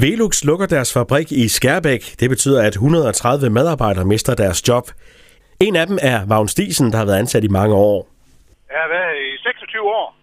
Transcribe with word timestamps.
Velux 0.00 0.44
lukker 0.44 0.66
deres 0.66 0.90
fabrik 0.94 1.32
i 1.32 1.48
Skærbæk. 1.48 2.02
Det 2.20 2.30
betyder, 2.30 2.60
at 2.66 2.74
130 2.74 3.50
medarbejdere 3.50 4.04
mister 4.04 4.34
deres 4.34 4.68
job. 4.68 4.84
En 5.60 5.76
af 5.76 5.86
dem 5.86 5.98
er 6.02 6.18
Vagn 6.28 6.48
Stisen, 6.48 6.86
der 6.92 6.98
har 6.98 7.06
været 7.06 7.18
ansat 7.18 7.44
i 7.44 7.48
mange 7.48 7.74
år. 7.74 8.08
Jeg 8.72 8.80
har 8.84 8.88
været 8.88 9.14
i 9.26 9.38
26 9.42 9.82
år. 9.82 10.16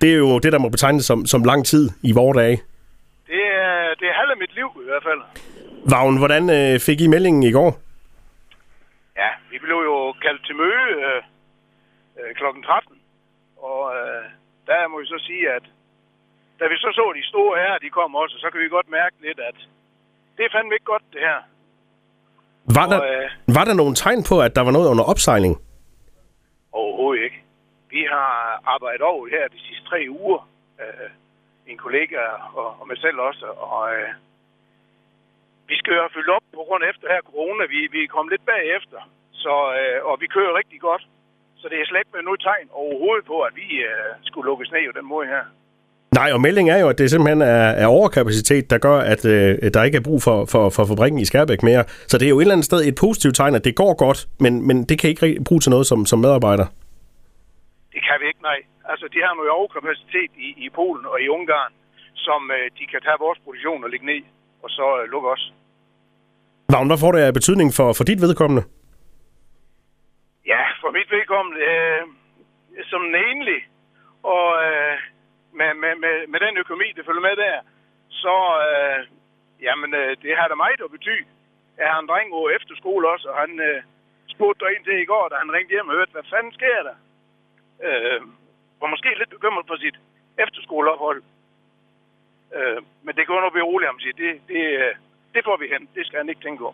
Det 0.00 0.12
er 0.12 0.18
jo 0.26 0.38
det, 0.38 0.52
der 0.52 0.58
må 0.58 0.68
betegnes 0.68 1.04
som, 1.04 1.26
som 1.26 1.44
lang 1.44 1.66
tid 1.66 1.90
i 2.02 2.12
vores 2.12 2.36
dage. 2.36 2.56
Det 3.26 3.42
er, 3.64 3.94
det 4.00 4.06
er 4.10 4.14
halve 4.20 4.36
mit 4.42 4.54
liv 4.54 4.68
i 4.82 4.86
hvert 4.90 5.04
fald. 5.08 5.20
Vagn, 5.90 6.18
hvordan 6.18 6.44
øh, 6.58 6.80
fik 6.80 7.00
I 7.00 7.06
meldingen 7.06 7.42
i 7.42 7.52
går? 7.52 7.70
Ja, 9.22 9.30
vi 9.50 9.58
blev 9.58 9.78
jo 9.90 10.12
kaldt 10.24 10.46
til 10.46 10.56
møde 10.56 10.86
øh, 11.06 11.22
øh, 12.18 12.34
kl. 12.38 12.44
13. 12.64 12.92
Og 13.56 13.80
øh, 13.96 14.22
der 14.66 14.88
må 14.90 15.00
jeg 15.00 15.06
så 15.06 15.18
sige, 15.28 15.44
at 15.56 15.64
da 16.60 16.64
vi 16.72 16.76
så 16.76 16.90
så 16.98 17.12
de 17.18 17.26
store 17.32 17.58
herrer, 17.62 17.78
de 17.78 17.90
kom 17.90 18.14
også, 18.14 18.36
så 18.38 18.50
kan 18.50 18.60
vi 18.60 18.68
godt 18.68 18.88
mærke 18.88 19.16
lidt, 19.26 19.40
at 19.40 19.58
det 20.36 20.44
er 20.44 20.50
fandme 20.52 20.74
ikke 20.74 20.84
godt, 20.94 21.02
det 21.12 21.20
her. 21.20 21.38
Var 22.78 22.86
der, 22.92 23.00
Og, 23.00 23.06
øh, 23.14 23.30
var 23.56 23.64
der 23.64 23.74
nogle 23.74 23.94
tegn 23.94 24.22
på, 24.30 24.36
at 24.46 24.56
der 24.56 24.62
var 24.64 24.70
noget 24.76 24.88
under 24.92 25.04
opsejling? 25.04 25.54
Overhovedet 26.72 27.24
ikke. 27.24 27.38
Vi 27.90 28.06
har 28.10 28.60
arbejdet 28.74 29.02
over 29.02 29.28
her 29.28 29.48
de 29.48 29.60
sidste 29.66 29.84
tre 29.88 30.06
uger. 30.10 30.48
Øh, 30.80 31.10
en 31.66 31.78
kollega 31.78 32.20
og, 32.60 32.80
og 32.80 32.84
mig 32.88 32.98
selv 32.98 33.18
også. 33.28 33.46
Og 33.46 33.94
øh, 33.94 34.08
vi 35.68 35.76
skal 35.76 35.92
jo 35.94 36.00
have 36.00 36.14
fyldt 36.16 36.34
op 36.36 36.44
på 36.54 36.62
grund 36.66 36.84
af 36.84 36.90
efter 36.90 37.06
her 37.14 37.22
corona. 37.30 37.64
Vi, 37.74 37.88
vi 37.94 38.00
er 38.04 38.14
kommet 38.14 38.32
lidt 38.32 38.46
bagefter. 38.46 39.00
Så, 39.32 39.54
øh, 39.80 39.98
og 40.08 40.20
vi 40.20 40.26
kører 40.26 40.58
rigtig 40.60 40.80
godt. 40.80 41.02
Så 41.60 41.68
det 41.68 41.80
er 41.80 41.86
slet 41.86 42.00
ikke 42.00 42.16
med 42.16 42.22
noget 42.22 42.40
tegn 42.40 42.68
overhovedet 42.72 43.24
på, 43.32 43.36
at 43.48 43.52
vi 43.56 43.68
øh, 43.90 44.10
skulle 44.22 44.46
lukkes 44.50 44.70
ned 44.72 44.92
på 44.92 44.98
den 44.98 45.08
måde 45.14 45.26
her. 45.26 45.44
Nej, 46.14 46.32
og 46.32 46.40
meldingen 46.40 46.74
er 46.74 46.80
jo, 46.80 46.88
at 46.88 46.98
det 46.98 47.10
simpelthen 47.10 47.42
er, 47.42 47.70
er 47.82 47.86
overkapacitet, 47.86 48.70
der 48.70 48.78
gør, 48.78 48.98
at 48.98 49.24
øh, 49.24 49.70
der 49.74 49.82
ikke 49.82 49.98
er 49.98 50.06
brug 50.08 50.22
for, 50.22 50.44
for, 50.44 50.70
for 50.70 50.84
fabrikken 50.84 51.20
i 51.20 51.24
Skærbæk 51.24 51.62
mere. 51.62 51.84
Så 52.10 52.18
det 52.18 52.26
er 52.26 52.30
jo 52.30 52.38
et 52.38 52.42
eller 52.42 52.54
andet 52.54 52.64
sted 52.70 52.80
et 52.84 52.94
positivt 52.94 53.36
tegn, 53.36 53.54
at 53.54 53.64
det 53.64 53.74
går 53.76 53.92
godt, 54.04 54.26
men, 54.40 54.66
men 54.66 54.76
det 54.88 54.98
kan 54.98 55.10
ikke 55.10 55.22
rigtig 55.26 55.44
bruge 55.44 55.60
til 55.60 55.70
noget 55.70 55.86
som, 55.86 56.06
som 56.06 56.18
medarbejder. 56.18 56.66
Det 57.94 58.00
kan 58.06 58.16
vi 58.20 58.26
ikke, 58.26 58.42
nej. 58.42 58.58
Altså, 58.92 59.06
de 59.14 59.18
har 59.24 59.34
noget 59.34 59.50
overkapacitet 59.50 60.30
i, 60.46 60.48
i 60.64 60.68
Polen 60.78 61.06
og 61.12 61.16
i 61.24 61.28
Ungarn, 61.28 61.72
som 62.26 62.40
øh, 62.56 62.64
de 62.78 62.84
kan 62.92 63.00
tage 63.06 63.18
vores 63.26 63.38
produktion 63.44 63.84
og 63.84 63.90
lægge 63.90 64.06
ned, 64.06 64.22
og 64.64 64.70
så 64.70 64.86
øh, 65.00 65.04
lukke 65.12 65.28
os. 65.34 65.44
Vagn, 66.72 66.86
hvad 66.90 66.98
får 67.04 67.12
det 67.12 67.20
af 67.20 67.34
betydning 67.34 67.68
for, 67.78 67.88
for 67.98 68.04
dit 68.04 68.20
vedkommende? 68.26 68.62
Ja, 70.52 70.62
for 70.80 70.90
mit 70.96 71.10
vedkommende, 71.16 71.60
øh, 71.72 72.02
som 72.90 73.00
en 73.08 73.14
enlig, 73.30 73.60
og 74.34 74.46
øh, 74.66 74.94
med, 75.60 75.70
med, 75.82 75.94
med, 76.04 76.14
med 76.32 76.40
den 76.46 76.54
økonomi, 76.62 76.88
der 76.96 77.06
følger 77.08 77.28
med 77.28 77.36
der, 77.44 77.56
så 78.22 78.36
øh, 78.68 79.00
jamen, 79.66 79.90
øh, 80.00 80.10
det 80.22 80.32
har 80.38 80.46
da 80.48 80.54
meget 80.54 80.86
at 80.86 80.94
betyde. 80.96 81.26
Jeg 81.80 81.88
har 81.92 82.00
en 82.00 82.10
dreng 82.10 82.28
over 82.38 82.48
efterskole 82.58 83.04
også, 83.14 83.26
og 83.32 83.36
han 83.44 83.52
øh, 83.68 83.78
spurgte 84.34 84.60
der 84.62 84.74
ind 84.74 84.84
til 84.84 84.96
i 85.02 85.10
går, 85.12 85.24
da 85.28 85.34
han 85.42 85.54
ringte 85.56 85.74
hjem 85.74 85.90
og 85.90 85.96
hørte, 85.98 86.14
hvad 86.16 86.30
fanden 86.32 86.52
sker 86.58 86.80
der? 86.88 86.96
Øh, 87.86 88.20
var 88.80 88.88
måske 88.94 89.10
lidt 89.18 89.34
bekymret 89.36 89.66
for 89.70 89.76
sit 89.84 89.96
efterskoleophold. 90.44 91.20
Øh, 92.56 92.78
men 93.04 93.12
det 93.16 93.22
kan 93.22 93.34
jo 93.34 93.40
nok 93.40 93.54
blive 93.56 93.70
roligt 93.72 93.90
om. 93.90 93.98
Det, 94.04 94.26
det, 94.50 94.62
øh, 94.80 94.92
det 95.34 95.42
får 95.48 95.56
vi 95.62 95.66
hen. 95.72 95.82
Det 95.96 96.02
skal 96.06 96.18
han 96.18 96.28
ikke 96.28 96.44
tænke 96.46 96.60
på. 96.66 96.70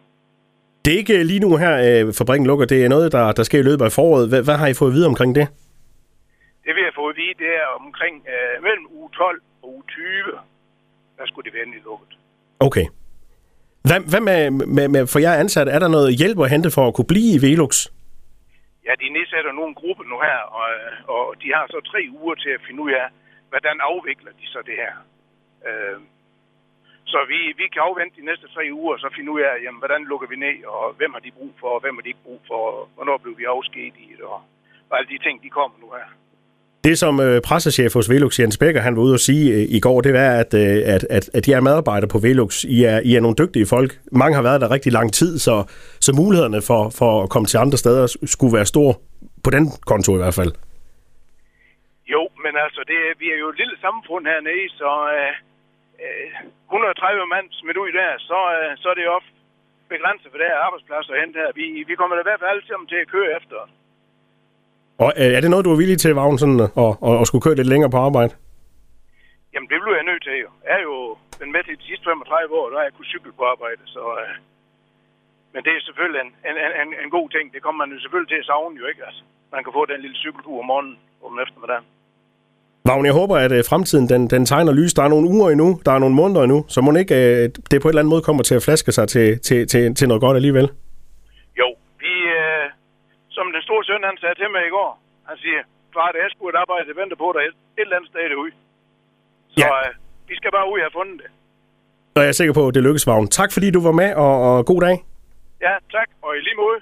Det 0.84 0.90
er 0.94 0.98
ikke 0.98 1.24
lige 1.24 1.44
nu 1.46 1.56
her, 1.64 1.74
øh, 1.86 2.14
fabrikken 2.18 2.46
lukker. 2.46 2.66
Det 2.66 2.84
er 2.84 2.88
noget, 2.88 3.12
der, 3.12 3.32
der 3.32 3.42
sker 3.42 3.58
i 3.58 3.68
løbet 3.70 3.84
af 3.84 3.92
foråret. 3.92 4.28
Hvad, 4.28 4.42
hvad 4.42 4.56
har 4.62 4.66
I 4.66 4.74
fået 4.74 4.90
at 4.90 4.94
vide 4.94 5.06
omkring 5.06 5.34
det? 5.34 5.46
Fået 7.02 7.14
at 7.14 7.20
vide, 7.22 7.34
det 7.44 7.50
er 7.62 7.68
omkring 7.80 8.14
øh, 8.32 8.54
mellem 8.66 8.86
uge 8.98 9.10
12 9.10 9.42
og 9.62 9.68
uge 9.74 9.84
20, 9.88 10.04
der 11.18 11.24
skulle 11.26 11.44
det 11.46 11.54
være 11.54 11.64
endelig 11.66 11.84
lukket. 11.90 12.12
Okay. 12.66 12.86
Hvad, 13.88 14.00
hvad 14.12 14.22
med, 14.28 14.40
med, 14.76 14.86
med, 14.94 15.02
for 15.12 15.18
jer 15.24 15.34
ansat, 15.44 15.68
er 15.74 15.80
der 15.84 15.90
noget 15.96 16.18
hjælp 16.20 16.38
at 16.44 16.50
hente 16.54 16.70
for 16.76 16.84
at 16.86 16.94
kunne 16.94 17.12
blive 17.14 17.30
i 17.36 17.42
Velux? 17.44 17.74
Ja, 18.86 18.92
de 19.02 19.08
nedsætter 19.16 19.50
en 19.50 19.80
gruppe 19.80 20.04
nu 20.12 20.16
her, 20.28 20.40
og, 20.58 20.68
og 21.14 21.24
de 21.42 21.48
har 21.56 21.64
så 21.74 21.78
tre 21.90 22.00
uger 22.20 22.34
til 22.34 22.52
at 22.56 22.64
finde 22.66 22.80
ud 22.86 22.92
af, 23.02 23.06
hvordan 23.50 23.76
afvikler 23.90 24.32
de 24.40 24.46
så 24.54 24.60
det 24.68 24.76
her. 24.82 24.94
Øh, 25.68 25.98
så 27.12 27.18
vi, 27.32 27.38
vi 27.60 27.66
kan 27.72 27.82
afvente 27.88 28.20
de 28.20 28.28
næste 28.30 28.46
tre 28.54 28.64
uger, 28.80 28.92
og 28.94 29.00
så 29.00 29.08
finde 29.16 29.30
ud 29.34 29.40
af, 29.48 29.54
jamen, 29.64 29.82
hvordan 29.82 30.02
lukker 30.10 30.28
vi 30.32 30.36
ned, 30.46 30.56
og 30.76 30.84
hvem 30.98 31.12
har 31.16 31.22
de 31.26 31.36
brug 31.38 31.52
for, 31.60 31.70
og 31.76 31.80
hvem 31.80 31.94
har 31.96 32.02
de 32.02 32.12
ikke 32.12 32.26
brug 32.28 32.40
for, 32.50 32.60
og 32.70 32.88
hvornår 32.94 33.16
blev 33.24 33.34
vi 33.38 33.44
afskediget, 33.44 34.20
og, 34.32 34.38
og 34.88 34.92
alle 34.98 35.10
de 35.12 35.24
ting, 35.24 35.36
de 35.42 35.56
kommer 35.58 35.76
nu 35.80 35.88
her. 35.98 36.08
Det, 36.86 36.98
som 36.98 37.14
øh, 37.26 37.36
pressechef 37.48 37.92
hos 37.94 38.10
Velux, 38.10 38.32
Jens 38.40 38.58
Becker, 38.58 38.80
han 38.86 38.96
var 38.96 39.02
ude 39.06 39.14
at 39.18 39.24
sige 39.28 39.46
øh, 39.56 39.64
i 39.76 39.80
går, 39.86 39.98
det 40.06 40.12
var, 40.20 40.30
at, 40.42 40.50
øh, 40.62 40.94
at, 40.94 41.02
at, 41.16 41.24
at 41.36 41.42
de 41.46 41.50
er 41.52 41.60
medarbejdere 41.68 42.12
på 42.14 42.18
Velux. 42.26 42.52
I 42.76 42.78
er, 42.92 42.98
I 43.08 43.10
er 43.16 43.22
nogle 43.24 43.40
dygtige 43.42 43.66
folk. 43.74 43.90
Mange 44.20 44.34
har 44.38 44.44
været 44.48 44.60
der 44.62 44.74
rigtig 44.76 44.92
lang 44.98 45.08
tid, 45.20 45.32
så, 45.46 45.54
så 46.06 46.10
mulighederne 46.20 46.60
for, 46.70 46.82
for 47.00 47.12
at 47.22 47.28
komme 47.32 47.46
til 47.48 47.58
andre 47.64 47.78
steder 47.82 48.04
skulle 48.34 48.56
være 48.58 48.72
store. 48.74 48.94
På 49.44 49.50
den 49.56 49.64
konto 49.90 50.10
i 50.18 50.22
hvert 50.22 50.38
fald. 50.40 50.52
Jo, 52.14 52.22
men 52.44 52.54
altså, 52.64 52.80
det, 52.90 52.98
vi 53.22 53.26
er 53.34 53.38
jo 53.42 53.48
et 53.54 53.58
lille 53.62 53.76
samfund 53.86 54.24
hernede, 54.32 54.66
så 54.80 54.90
øh, 55.16 55.32
øh 56.04 56.28
130 56.72 57.26
mand 57.34 57.46
smidt 57.60 57.78
ud 57.82 57.90
der, 58.00 58.12
så, 58.30 58.38
øh, 58.56 58.70
så 58.80 58.86
er 58.92 58.96
det 58.96 59.04
jo 59.08 59.12
ofte 59.18 59.32
begrænset 59.94 60.28
for 60.30 60.38
der 60.38 60.52
her 60.52 60.64
arbejdspladser 60.66 61.12
at 61.14 61.20
hente 61.22 61.38
her. 61.42 61.50
Vi, 61.60 61.64
vi 61.90 61.94
kommer 61.98 62.14
da 62.14 62.22
i 62.22 62.28
hvert 62.28 62.40
fald 62.40 62.52
alle 62.54 62.66
sammen 62.70 62.86
til 62.92 62.98
at 63.02 63.12
køre 63.14 63.30
efter. 63.38 63.60
Og 65.02 65.10
øh, 65.22 65.30
er 65.36 65.40
det 65.42 65.50
noget, 65.50 65.64
du 65.66 65.72
er 65.72 65.80
villig 65.82 65.98
til, 66.00 66.12
Vagn, 66.20 66.38
sådan, 66.42 66.60
at, 66.60 66.92
at, 67.08 67.14
at 67.20 67.26
skulle 67.28 67.44
køre 67.46 67.58
lidt 67.60 67.72
længere 67.72 67.90
på 67.94 68.00
arbejde? 68.08 68.32
Jamen, 69.52 69.68
det 69.72 69.78
bliver 69.82 69.98
jeg 70.00 70.08
nødt 70.10 70.22
til 70.28 70.36
jo. 70.44 70.50
Jeg 70.68 70.74
er 70.80 70.84
jo 70.90 70.96
den 71.40 71.48
med 71.54 71.62
til 71.64 71.74
de 71.80 71.84
sidste 71.90 72.04
35 72.04 72.60
år, 72.60 72.66
der 72.70 72.76
har 72.78 72.86
jeg 72.88 72.94
kunnet 72.96 73.12
cykle 73.14 73.32
på 73.38 73.44
arbejde, 73.54 73.82
så... 73.94 74.02
Øh, 74.22 74.34
men 75.54 75.60
det 75.64 75.72
er 75.72 75.80
selvfølgelig 75.88 76.20
en, 76.26 76.32
en, 76.50 76.56
en, 76.82 76.90
en 77.04 77.10
god 77.16 77.26
ting. 77.34 77.44
Det 77.54 77.60
kommer 77.64 77.78
man 77.82 77.92
jo 77.94 77.98
selvfølgelig 78.02 78.30
til 78.32 78.42
at 78.42 78.48
savne 78.50 78.74
jo, 78.80 78.84
ikke? 78.92 79.02
Altså, 79.08 79.22
man 79.54 79.64
kan 79.64 79.72
få 79.78 79.82
den 79.92 80.00
lille 80.04 80.18
cykeltur 80.24 80.56
om 80.62 80.66
morgenen 80.70 80.96
om 81.26 81.34
eftermiddagen. 81.44 81.86
Vagn, 82.88 83.04
jeg 83.10 83.16
håber, 83.20 83.36
at 83.46 83.52
øh, 83.58 83.62
fremtiden 83.70 84.06
den, 84.12 84.22
den 84.34 84.42
tegner 84.52 84.72
lys. 84.72 84.94
Der 84.94 85.02
er 85.04 85.12
nogle 85.14 85.28
uger 85.34 85.50
endnu, 85.50 85.68
der 85.86 85.92
er 85.92 86.00
nogle 86.04 86.14
måneder 86.14 86.42
endnu, 86.42 86.64
så 86.74 86.78
må 86.80 86.88
ikke 87.04 87.14
øh, 87.14 87.48
det 87.70 87.76
på 87.82 87.88
en 87.88 87.92
eller 87.92 88.02
anden 88.02 88.14
måde 88.14 88.22
kommer 88.28 88.42
til 88.42 88.54
at 88.54 88.62
flaske 88.62 88.92
sig 88.92 89.08
til, 89.08 89.40
til, 89.46 89.58
til, 89.72 89.94
til 89.94 90.08
noget 90.08 90.20
godt 90.20 90.36
alligevel. 90.36 90.66
Som 93.36 93.46
den 93.54 93.62
store 93.68 93.84
søn, 93.88 94.02
han 94.10 94.16
sagde 94.22 94.34
til 94.40 94.48
mig 94.54 94.62
i 94.66 94.72
går, 94.76 94.90
han 95.28 95.36
siger, 95.44 95.60
far, 95.94 96.08
det 96.14 96.20
er 96.24 96.28
sgu 96.32 96.42
et 96.48 96.54
arbejde, 96.64 96.84
det 96.88 96.96
venter 97.02 97.16
på 97.24 97.28
dig 97.36 97.42
et, 97.48 97.54
et 97.78 97.82
eller 97.86 97.96
andet 97.96 98.10
sted 98.12 98.24
derude. 98.32 98.52
Så 99.54 99.56
Ja. 99.62 99.68
øh, 99.88 99.90
vi 100.30 100.34
skal 100.40 100.50
bare 100.56 100.66
ud 100.72 100.78
og 100.80 100.84
have 100.86 100.96
fundet 101.00 101.16
det. 101.22 101.30
Og 102.16 102.20
jeg 102.22 102.28
er 102.28 102.38
sikker 102.40 102.54
på, 102.58 102.62
at 102.68 102.74
det 102.74 102.82
lykkes, 102.82 103.06
Vagn. 103.06 103.26
Tak 103.40 103.50
fordi 103.52 103.68
du 103.76 103.80
var 103.88 103.94
med, 104.02 104.10
og, 104.24 104.34
og 104.48 104.66
god 104.66 104.80
dag. 104.86 104.96
Ja, 105.66 105.74
tak, 105.96 106.08
og 106.22 106.30
i 106.36 106.40
lige 106.46 106.56
måde. 106.64 106.78